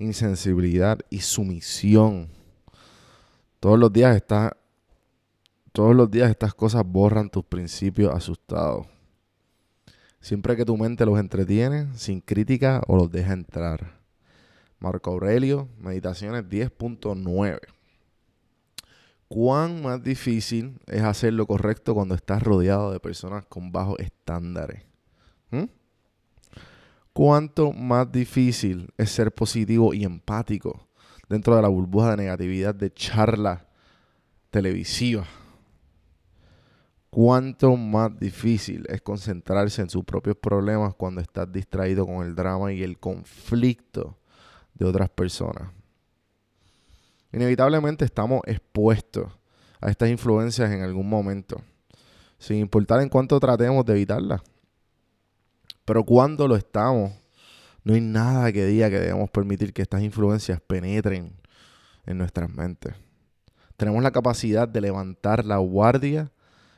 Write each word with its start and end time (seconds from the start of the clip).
insensibilidad 0.00 0.98
y 1.10 1.20
sumisión. 1.20 2.28
Todos 3.60 3.78
los 3.78 3.92
días 3.92 4.16
está, 4.16 4.56
todos 5.72 5.94
los 5.94 6.10
días 6.10 6.30
estas 6.30 6.54
cosas 6.54 6.82
borran 6.84 7.30
tus 7.30 7.44
principios 7.44 8.12
asustados. 8.12 8.86
Siempre 10.20 10.56
que 10.56 10.64
tu 10.64 10.76
mente 10.76 11.06
los 11.06 11.18
entretiene, 11.18 11.86
sin 11.94 12.20
crítica 12.20 12.82
o 12.88 12.96
los 12.96 13.10
deja 13.10 13.32
entrar. 13.32 14.00
Marco 14.78 15.10
Aurelio, 15.10 15.68
Meditaciones 15.78 16.44
10.9. 16.44 17.60
¿Cuán 19.28 19.82
más 19.82 20.02
difícil 20.02 20.80
es 20.86 21.02
hacer 21.02 21.34
lo 21.34 21.46
correcto 21.46 21.94
cuando 21.94 22.14
estás 22.14 22.42
rodeado 22.42 22.90
de 22.90 22.98
personas 22.98 23.44
con 23.46 23.70
bajos 23.70 23.98
estándares? 24.00 24.82
¿Mm? 25.50 25.64
Cuánto 27.12 27.72
más 27.72 28.10
difícil 28.10 28.92
es 28.96 29.10
ser 29.10 29.32
positivo 29.32 29.94
y 29.94 30.04
empático 30.04 30.88
dentro 31.28 31.56
de 31.56 31.62
la 31.62 31.68
burbuja 31.68 32.10
de 32.10 32.16
negatividad 32.18 32.74
de 32.74 32.92
charla 32.92 33.66
televisiva. 34.50 35.24
Cuánto 37.10 37.76
más 37.76 38.18
difícil 38.18 38.86
es 38.88 39.02
concentrarse 39.02 39.82
en 39.82 39.90
sus 39.90 40.04
propios 40.04 40.36
problemas 40.36 40.94
cuando 40.94 41.20
estás 41.20 41.50
distraído 41.50 42.06
con 42.06 42.24
el 42.24 42.36
drama 42.36 42.72
y 42.72 42.82
el 42.82 42.98
conflicto 42.98 44.18
de 44.74 44.84
otras 44.84 45.10
personas. 45.10 45.70
Inevitablemente 47.32 48.04
estamos 48.04 48.42
expuestos 48.46 49.32
a 49.80 49.90
estas 49.90 50.10
influencias 50.10 50.70
en 50.70 50.82
algún 50.82 51.08
momento, 51.08 51.62
sin 52.38 52.58
importar 52.58 53.00
en 53.00 53.08
cuánto 53.08 53.38
tratemos 53.40 53.84
de 53.84 53.92
evitarlas. 53.92 54.42
Pero 55.90 56.04
cuando 56.04 56.46
lo 56.46 56.54
estamos, 56.54 57.10
no 57.82 57.94
hay 57.94 58.00
nada 58.00 58.52
que 58.52 58.64
diga 58.64 58.88
que 58.88 59.00
debemos 59.00 59.28
permitir 59.28 59.72
que 59.72 59.82
estas 59.82 60.02
influencias 60.02 60.60
penetren 60.60 61.32
en 62.06 62.16
nuestras 62.16 62.48
mentes. 62.48 62.94
Tenemos 63.76 64.00
la 64.00 64.12
capacidad 64.12 64.68
de 64.68 64.82
levantar 64.82 65.44
la 65.44 65.56
guardia 65.56 66.30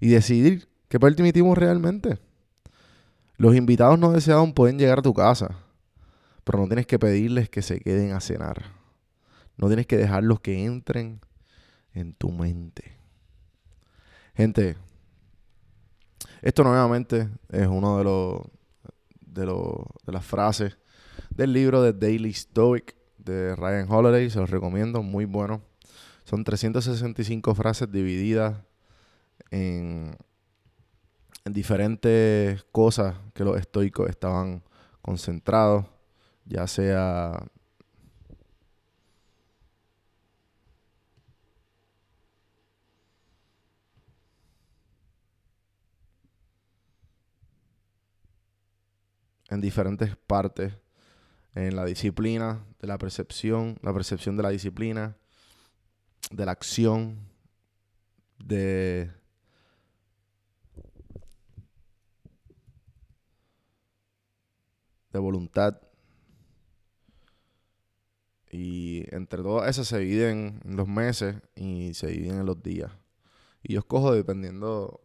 y 0.00 0.08
decidir 0.08 0.68
qué 0.88 0.98
permitimos 0.98 1.56
realmente. 1.56 2.18
Los 3.36 3.54
invitados 3.54 3.96
no 3.96 4.10
deseados 4.10 4.52
pueden 4.54 4.76
llegar 4.76 4.98
a 4.98 5.02
tu 5.02 5.14
casa, 5.14 5.56
pero 6.42 6.58
no 6.58 6.66
tienes 6.66 6.88
que 6.88 6.98
pedirles 6.98 7.48
que 7.48 7.62
se 7.62 7.78
queden 7.78 8.10
a 8.10 8.20
cenar. 8.20 8.72
No 9.56 9.68
tienes 9.68 9.86
que 9.86 9.98
dejarlos 9.98 10.40
que 10.40 10.64
entren 10.64 11.20
en 11.94 12.12
tu 12.12 12.32
mente. 12.32 12.98
Gente, 14.34 14.76
esto 16.42 16.64
nuevamente 16.64 17.28
es 17.50 17.68
uno 17.68 17.98
de 17.98 18.02
los 18.02 18.55
de, 19.36 20.12
las 20.12 20.24
frases 20.24 20.78
del 21.30 21.52
libro 21.52 21.82
de 21.82 21.92
Daily 21.92 22.32
Stoic 22.32 22.96
de 23.18 23.54
Ryan 23.54 23.86
Holiday. 23.88 24.30
Se 24.30 24.40
los 24.40 24.50
recomiendo, 24.50 25.02
muy 25.02 25.24
bueno. 25.24 25.62
Son 26.24 26.42
365 26.42 27.54
frases 27.54 27.90
divididas 27.92 28.56
en, 29.50 30.16
en 31.44 31.52
diferentes 31.52 32.64
cosas 32.72 33.14
que 33.34 33.44
los 33.44 33.58
estoicos 33.58 34.08
estaban 34.10 34.62
concentrados, 35.02 35.86
ya 36.44 36.66
sea 36.66 37.46
en 49.50 49.60
diferentes 49.60 50.16
partes, 50.16 50.74
en 51.54 51.76
la 51.76 51.84
disciplina, 51.84 52.64
de 52.80 52.86
la 52.86 52.98
percepción, 52.98 53.78
la 53.82 53.92
percepción 53.92 54.36
de 54.36 54.42
la 54.42 54.50
disciplina, 54.50 55.16
de 56.30 56.46
la 56.46 56.52
acción, 56.52 57.18
de... 58.38 59.10
de 65.12 65.18
voluntad. 65.18 65.80
Y 68.50 69.04
entre 69.14 69.42
todas 69.42 69.70
esas 69.70 69.88
se 69.88 69.98
dividen 69.98 70.60
en 70.64 70.76
los 70.76 70.88
meses 70.88 71.36
y 71.54 71.94
se 71.94 72.08
dividen 72.08 72.40
en 72.40 72.46
los 72.46 72.62
días. 72.62 72.92
Y 73.62 73.74
yo 73.74 73.80
escojo 73.80 74.12
dependiendo, 74.12 75.00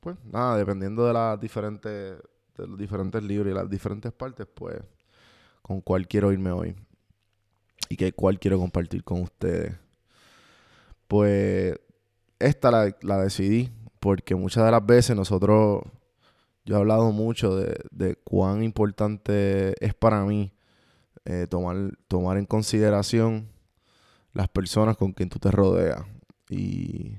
pues 0.00 0.16
nada, 0.24 0.56
dependiendo 0.56 1.06
de 1.06 1.12
las 1.12 1.40
diferentes 1.40 2.18
de 2.56 2.66
los 2.66 2.78
diferentes 2.78 3.22
libros 3.22 3.50
y 3.50 3.54
las 3.54 3.68
diferentes 3.68 4.12
partes, 4.12 4.46
pues 4.52 4.80
con 5.62 5.80
cuál 5.80 6.06
quiero 6.06 6.32
irme 6.32 6.50
hoy. 6.50 6.74
Y 7.88 7.96
qué 7.96 8.12
cuál 8.12 8.38
quiero 8.38 8.58
compartir 8.58 9.04
con 9.04 9.22
ustedes. 9.22 9.74
Pues 11.08 11.78
esta 12.38 12.70
la, 12.70 12.96
la 13.02 13.18
decidí 13.18 13.70
porque 14.00 14.34
muchas 14.34 14.64
de 14.64 14.70
las 14.70 14.84
veces 14.84 15.16
nosotros, 15.16 15.82
yo 16.64 16.76
he 16.76 16.78
hablado 16.78 17.10
mucho 17.12 17.56
de, 17.56 17.78
de 17.90 18.16
cuán 18.16 18.62
importante 18.62 19.74
es 19.84 19.94
para 19.94 20.24
mí 20.24 20.52
eh, 21.24 21.46
tomar, 21.48 21.76
tomar 22.06 22.36
en 22.36 22.44
consideración 22.44 23.48
las 24.34 24.48
personas 24.48 24.96
con 24.96 25.12
quien 25.12 25.30
tú 25.30 25.38
te 25.38 25.50
rodeas. 25.50 26.02
Y, 26.50 27.18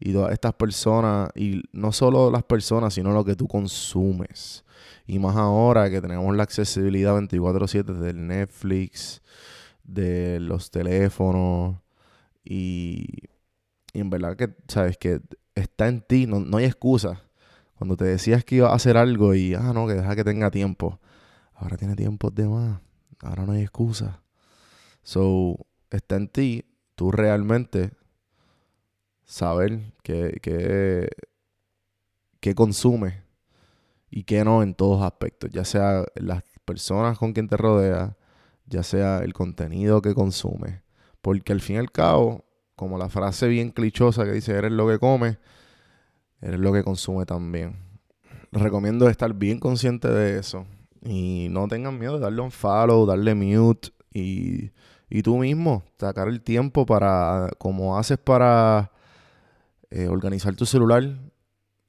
y 0.00 0.12
todas 0.12 0.32
estas 0.32 0.54
personas, 0.54 1.30
y 1.34 1.62
no 1.72 1.92
solo 1.92 2.30
las 2.30 2.44
personas, 2.44 2.94
sino 2.94 3.12
lo 3.12 3.24
que 3.24 3.34
tú 3.34 3.48
consumes. 3.48 4.64
Y 5.06 5.18
más 5.18 5.36
ahora 5.36 5.90
que 5.90 6.00
tenemos 6.00 6.34
la 6.36 6.44
accesibilidad 6.44 7.14
24/7 7.14 7.94
del 7.94 8.26
Netflix, 8.26 9.22
de 9.82 10.38
los 10.40 10.70
teléfonos, 10.70 11.76
y, 12.44 13.06
en 13.92 14.10
verdad 14.10 14.36
que, 14.36 14.54
sabes, 14.68 14.96
que 14.96 15.20
está 15.54 15.88
en 15.88 16.00
ti, 16.02 16.26
no, 16.26 16.40
no 16.40 16.58
hay 16.58 16.64
excusa. 16.66 17.22
Cuando 17.74 17.96
te 17.96 18.04
decías 18.04 18.44
que 18.44 18.56
ibas 18.56 18.72
a 18.72 18.74
hacer 18.74 18.96
algo 18.96 19.34
y, 19.34 19.54
ah, 19.54 19.72
no, 19.74 19.86
que 19.86 19.94
deja 19.94 20.16
que 20.16 20.24
tenga 20.24 20.50
tiempo. 20.50 20.98
Ahora 21.54 21.76
tiene 21.76 21.94
tiempo 21.96 22.30
de 22.30 22.48
más. 22.48 22.80
Ahora 23.20 23.44
no 23.46 23.52
hay 23.52 23.62
excusa. 23.62 24.22
So, 25.02 25.66
está 25.90 26.16
en 26.16 26.28
ti, 26.28 26.64
tú 26.94 27.10
realmente 27.10 27.92
saber 29.28 29.92
qué, 30.02 30.38
qué, 30.42 31.10
qué 32.40 32.54
consume 32.54 33.22
y 34.10 34.24
qué 34.24 34.42
no 34.42 34.62
en 34.62 34.74
todos 34.74 35.02
aspectos. 35.02 35.50
Ya 35.52 35.64
sea 35.64 36.04
las 36.16 36.42
personas 36.64 37.18
con 37.18 37.34
quien 37.34 37.46
te 37.46 37.56
rodea, 37.56 38.16
ya 38.66 38.82
sea 38.82 39.18
el 39.18 39.34
contenido 39.34 40.02
que 40.02 40.14
consume. 40.14 40.82
Porque 41.20 41.52
al 41.52 41.60
fin 41.60 41.76
y 41.76 41.78
al 41.78 41.92
cabo, 41.92 42.46
como 42.74 42.96
la 42.96 43.10
frase 43.10 43.48
bien 43.48 43.70
clichosa 43.70 44.24
que 44.24 44.32
dice, 44.32 44.52
eres 44.52 44.72
lo 44.72 44.88
que 44.88 44.98
comes, 44.98 45.38
eres 46.40 46.58
lo 46.58 46.72
que 46.72 46.82
consume 46.82 47.26
también. 47.26 47.76
Recomiendo 48.50 49.10
estar 49.10 49.34
bien 49.34 49.58
consciente 49.60 50.08
de 50.08 50.38
eso 50.38 50.66
y 51.02 51.48
no 51.50 51.68
tengan 51.68 51.98
miedo 51.98 52.14
de 52.14 52.20
darle 52.20 52.40
un 52.40 52.50
follow, 52.50 53.04
darle 53.04 53.34
mute 53.34 53.90
y, 54.10 54.70
y 55.10 55.22
tú 55.22 55.36
mismo 55.36 55.84
sacar 55.98 56.28
el 56.28 56.40
tiempo 56.40 56.86
para, 56.86 57.50
como 57.58 57.98
haces 57.98 58.16
para 58.16 58.90
eh, 59.90 60.08
organizar 60.08 60.54
tu 60.54 60.66
celular, 60.66 61.18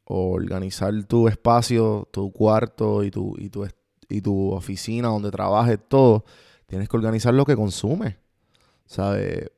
organizar 0.06 0.94
tu 1.04 1.28
espacio, 1.28 2.08
tu 2.12 2.32
cuarto 2.32 3.04
y 3.04 3.12
tu, 3.12 3.36
y 3.38 3.50
tu, 3.50 3.68
y 4.08 4.22
tu 4.22 4.52
oficina 4.52 5.10
donde 5.10 5.32
trabajes, 5.32 5.80
todo, 5.88 6.26
tienes 6.66 6.90
que 6.90 6.98
organizar 6.98 7.34
lo 7.34 7.46
que 7.46 7.56
consumes. 7.56 8.16
¿Sabes? 8.86 9.52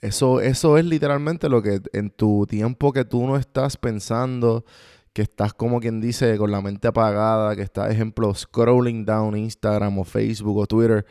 Eso, 0.00 0.40
eso 0.40 0.78
es 0.78 0.84
literalmente 0.84 1.48
lo 1.48 1.62
que 1.62 1.80
en 1.92 2.10
tu 2.10 2.46
tiempo 2.46 2.92
que 2.92 3.04
tú 3.04 3.26
no 3.26 3.36
estás 3.36 3.76
pensando, 3.76 4.64
que 5.12 5.22
estás 5.22 5.54
como 5.54 5.80
quien 5.80 6.00
dice 6.00 6.36
con 6.36 6.52
la 6.52 6.60
mente 6.60 6.86
apagada, 6.86 7.56
que 7.56 7.62
estás, 7.62 7.90
ejemplo, 7.90 8.32
scrolling 8.34 9.04
down 9.04 9.36
Instagram 9.36 9.98
o 9.98 10.04
Facebook 10.04 10.58
o 10.58 10.66
Twitter, 10.66 11.06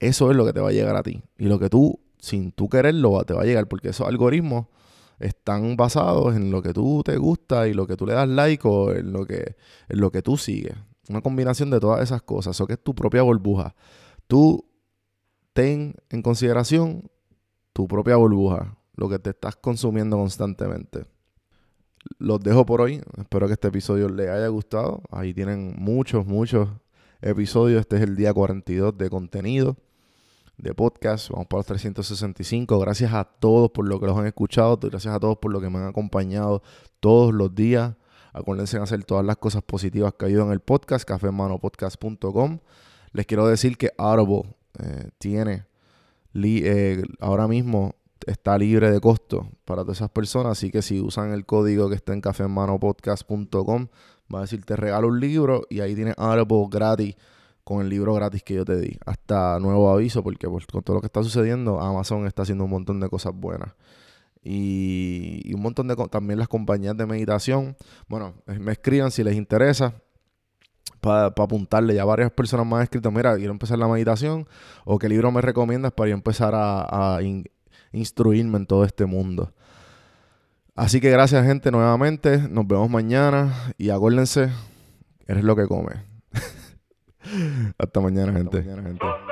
eso 0.00 0.30
es 0.30 0.36
lo 0.36 0.44
que 0.44 0.52
te 0.52 0.60
va 0.60 0.70
a 0.70 0.72
llegar 0.72 0.96
a 0.96 1.02
ti. 1.02 1.22
Y 1.38 1.44
lo 1.44 1.58
que 1.58 1.68
tú, 1.68 2.00
sin 2.18 2.50
tú 2.50 2.68
quererlo, 2.68 3.22
te 3.24 3.34
va 3.34 3.42
a 3.42 3.44
llegar, 3.44 3.68
porque 3.68 3.90
esos 3.90 4.08
algoritmos 4.08 4.66
están 5.18 5.76
basados 5.76 6.36
en 6.36 6.50
lo 6.50 6.62
que 6.62 6.72
tú 6.72 7.02
te 7.04 7.16
gusta 7.16 7.68
y 7.68 7.74
lo 7.74 7.86
que 7.86 7.96
tú 7.96 8.06
le 8.06 8.14
das 8.14 8.28
like 8.28 8.66
o 8.66 8.92
en 8.92 9.12
lo 9.12 9.26
que, 9.26 9.56
en 9.88 10.00
lo 10.00 10.10
que 10.10 10.22
tú 10.22 10.36
sigues. 10.36 10.74
Una 11.08 11.22
combinación 11.22 11.70
de 11.70 11.80
todas 11.80 12.02
esas 12.02 12.22
cosas. 12.22 12.56
Eso 12.56 12.66
que 12.66 12.74
es 12.74 12.82
tu 12.82 12.94
propia 12.94 13.22
burbuja. 13.22 13.74
Tú 14.26 14.68
ten 15.52 15.94
en 16.10 16.22
consideración 16.22 17.10
tu 17.72 17.86
propia 17.86 18.16
burbuja, 18.16 18.76
lo 18.94 19.08
que 19.08 19.18
te 19.18 19.30
estás 19.30 19.56
consumiendo 19.56 20.16
constantemente 20.16 21.04
los 22.18 22.40
dejo 22.40 22.66
por 22.66 22.80
hoy. 22.80 23.00
Espero 23.18 23.46
que 23.46 23.54
este 23.54 23.68
episodio 23.68 24.08
les 24.08 24.28
haya 24.28 24.48
gustado. 24.48 25.02
Ahí 25.10 25.34
tienen 25.34 25.74
muchos, 25.78 26.26
muchos 26.26 26.68
episodios. 27.20 27.80
Este 27.80 27.96
es 27.96 28.02
el 28.02 28.16
día 28.16 28.32
42 28.32 28.96
de 28.96 29.10
contenido, 29.10 29.76
de 30.58 30.74
podcast. 30.74 31.30
Vamos 31.30 31.46
para 31.46 31.58
los 31.60 31.66
365. 31.66 32.78
Gracias 32.78 33.12
a 33.12 33.24
todos 33.24 33.70
por 33.70 33.88
lo 33.88 34.00
que 34.00 34.06
los 34.06 34.16
han 34.18 34.26
escuchado. 34.26 34.78
Gracias 34.78 35.14
a 35.14 35.20
todos 35.20 35.38
por 35.38 35.52
lo 35.52 35.60
que 35.60 35.70
me 35.70 35.78
han 35.78 35.86
acompañado 35.86 36.62
todos 37.00 37.32
los 37.34 37.54
días. 37.54 37.94
Acuérdense 38.32 38.76
de 38.76 38.82
hacer 38.82 39.04
todas 39.04 39.24
las 39.24 39.36
cosas 39.36 39.62
positivas 39.62 40.14
que 40.14 40.26
ayudan 40.26 40.50
el 40.52 40.60
podcast, 40.60 41.06
cafemanopodcast.com. 41.06 42.58
Les 43.12 43.26
quiero 43.26 43.46
decir 43.46 43.78
que 43.78 43.92
Audible 43.96 44.54
eh, 44.78 45.10
tiene 45.18 45.64
eh, 46.44 47.02
ahora 47.20 47.48
mismo 47.48 47.94
está 48.26 48.58
libre 48.58 48.90
de 48.90 49.00
costo 49.00 49.48
para 49.64 49.82
todas 49.82 49.98
esas 49.98 50.10
personas. 50.10 50.52
Así 50.52 50.70
que 50.70 50.82
si 50.82 51.00
usan 51.00 51.32
el 51.32 51.46
código 51.46 51.88
que 51.88 51.94
está 51.94 52.12
en 52.12 52.20
cafemanopodcast.com, 52.20 53.88
va 54.34 54.38
a 54.38 54.42
decir 54.42 54.64
te 54.64 54.76
regalo 54.76 55.08
un 55.08 55.20
libro 55.20 55.62
y 55.70 55.80
ahí 55.80 55.94
tienes 55.94 56.14
Audible 56.18 56.66
gratis 56.70 57.16
con 57.66 57.82
el 57.82 57.88
libro 57.88 58.14
gratis 58.14 58.44
que 58.44 58.54
yo 58.54 58.64
te 58.64 58.76
di. 58.78 58.96
Hasta 59.04 59.58
nuevo 59.58 59.90
aviso, 59.90 60.22
porque 60.22 60.46
con 60.46 60.84
todo 60.84 60.94
lo 60.94 61.00
que 61.00 61.06
está 61.06 61.24
sucediendo, 61.24 61.80
Amazon 61.80 62.24
está 62.28 62.42
haciendo 62.42 62.62
un 62.62 62.70
montón 62.70 63.00
de 63.00 63.08
cosas 63.08 63.32
buenas. 63.34 63.74
Y, 64.44 65.52
un 65.52 65.62
montón 65.62 65.88
de 65.88 65.96
también 66.08 66.38
las 66.38 66.46
compañías 66.46 66.96
de 66.96 67.06
meditación. 67.06 67.76
Bueno, 68.06 68.34
eh, 68.46 68.60
me 68.60 68.70
escriban 68.70 69.10
si 69.10 69.24
les 69.24 69.34
interesa 69.34 69.94
para 71.00 71.26
apuntarle. 71.26 71.92
Ya 71.92 72.04
varias 72.04 72.30
personas 72.30 72.64
me 72.66 72.76
han 72.76 72.82
escrito, 72.82 73.10
mira, 73.10 73.36
quiero 73.36 73.50
empezar 73.50 73.80
la 73.80 73.88
meditación 73.88 74.46
o 74.84 75.00
qué 75.00 75.08
libro 75.08 75.32
me 75.32 75.40
recomiendas 75.40 75.90
para 75.90 76.10
yo 76.10 76.14
empezar 76.14 76.54
a, 76.54 77.16
a 77.16 77.20
instruirme 77.90 78.58
en 78.58 78.66
todo 78.66 78.84
este 78.84 79.06
mundo. 79.06 79.52
Así 80.76 81.00
que 81.00 81.10
gracias 81.10 81.44
gente 81.44 81.72
nuevamente, 81.72 82.46
nos 82.48 82.64
vemos 82.64 82.88
mañana 82.88 83.74
y 83.76 83.90
acuérdense, 83.90 84.50
eres 85.26 85.42
lo 85.42 85.56
que 85.56 85.66
comes. 85.66 86.15
Hasta 87.78 88.00
mañana 88.00 88.32
gente. 88.32 88.58
Hasta 88.58 88.70
mañana, 88.70 88.88
gente. 88.88 89.25